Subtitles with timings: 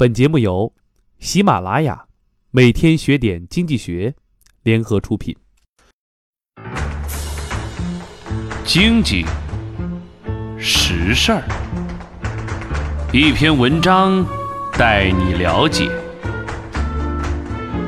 [0.00, 0.72] 本节目由
[1.18, 2.04] 喜马拉雅、
[2.52, 4.14] 每天学点经济学
[4.62, 5.36] 联合出品。
[8.64, 9.26] 经济
[10.56, 11.42] 实事儿，
[13.12, 14.24] 一篇文章
[14.74, 15.90] 带你了解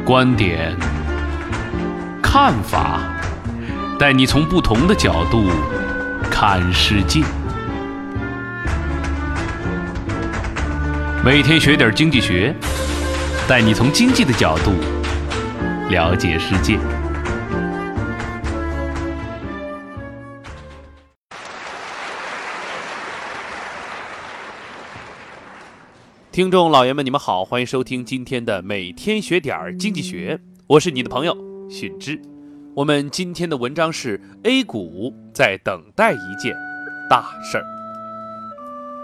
[0.05, 0.77] 观点、
[2.21, 3.01] 看法，
[4.01, 5.49] 带你从不同的角度
[6.29, 7.23] 看世界。
[11.23, 12.55] 每天学点经济学，
[13.46, 14.72] 带你从经济的角度
[15.90, 16.79] 了解世界。
[26.32, 31.37] 听众老爷们，你们好，欢迎收听今天的每天学点儿经济学，我是你的朋友
[31.68, 32.19] 许之。
[32.75, 36.56] 我们今天的文章是 A 股在等待一件
[37.11, 37.80] 大事儿。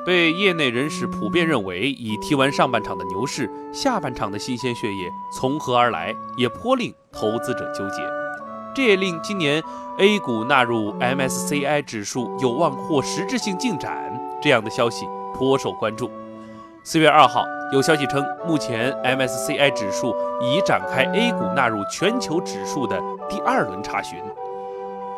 [0.07, 7.97] 被业内人士普遍认为，已踢完上半场的牛市，下半场的新鲜血液从何而来，也颇令投资者纠结。
[8.73, 9.61] 这也令今年
[9.99, 16.09] A 股纳入 MSCI 指数有望获实质性进展这样的消息颇受关注。
[16.85, 24.17] 四月二号，有消息称，目前 MSCI 指数已展开 A 股纳入全球指数的第二轮查询。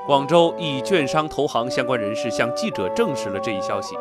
[0.07, 3.95] 广州一券商投行相关人士向记者证实了这一消息。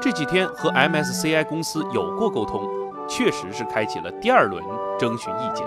[0.00, 2.62] 这几天和 MSCI 公司有过沟通，
[3.08, 4.62] 确实是开启了第二轮
[4.98, 5.66] 征询意见，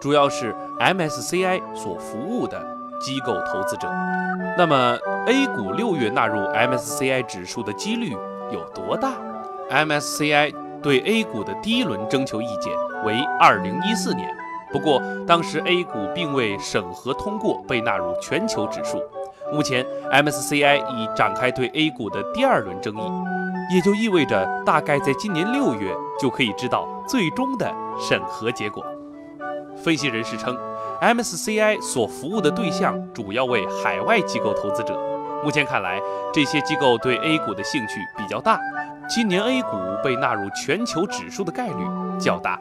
[0.00, 2.64] 主要是 MSCI 所服务的
[3.00, 3.88] 机构投资者。
[4.56, 8.12] 那么 A 股六月纳入 MSCI 指数的几率
[8.50, 9.12] 有多大
[9.70, 12.72] ？MSCI 对 A 股的第一轮征求意见
[13.04, 14.34] 为二零一四年，
[14.72, 19.02] 不过当时 A 股并未审核通过被纳入全球指数。
[19.52, 23.00] 目前 MSCI 已展开对 A 股的第二轮争议。
[23.68, 28.84] 也就意味着，大概在今年六月就可以知道最终的审核结果。
[29.76, 30.56] 分析人士称
[31.00, 34.98] ，MSCI 所服务的对象主要为海外机构投资者。
[35.44, 36.00] 目前看来，
[36.32, 38.58] 这些机构对 A 股的兴趣比较大，
[39.08, 41.84] 今年 A 股被纳入全球指数的概率
[42.18, 42.58] 较大。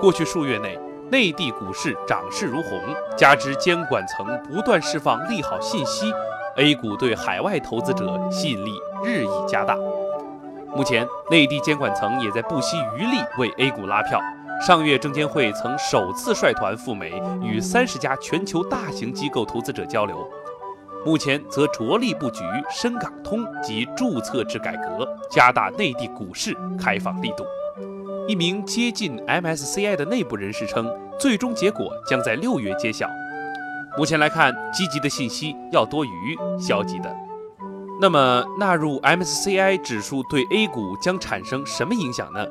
[0.00, 0.78] 过去数月内，
[1.10, 2.78] 内地股市涨势如虹，
[3.16, 6.12] 加之监管层不断释放利好信息
[6.56, 8.72] ，A 股对海外投资者吸引力
[9.02, 9.76] 日益加大。
[10.76, 14.20] 目前，内地监管层也在不惜余力为 A 股拉票。
[14.60, 20.28] 上月，证监会曾首次率团赴美，与三十家全球大型机构投资者交流。
[21.06, 27.44] 目前，则着力布局深港通及注册制改革，加大内地股市开放力度。
[28.26, 33.08] 一名接近 MSCI 的内部人士称，最终结果将在六月揭晓。
[33.96, 37.14] 目前来看，积极的信息要多于消极的。
[38.00, 42.44] 那么，纳入 MSCI 指数对 A 股将产生什么影响呢？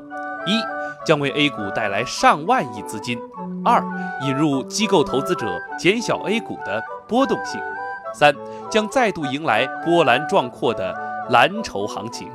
[0.46, 0.58] 一，
[1.06, 3.20] 将为 A 股带来上万亿资金；
[3.64, 3.84] 二，
[4.22, 7.60] 引入机构投资者，减小 A 股的波动性；
[8.14, 8.34] 三，
[8.70, 10.96] 将再度迎来波澜壮阔的
[11.30, 12.30] 蓝筹行情。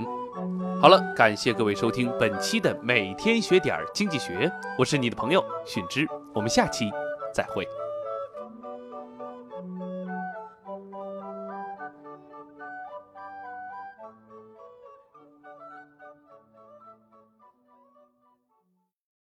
[0.81, 6.91] 好了，感谢各位收听本期的每天学点经济学，我是你的朋友许之，我们下期
[7.35, 7.67] 再会。